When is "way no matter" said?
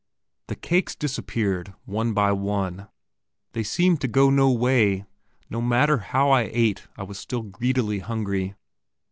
4.51-5.99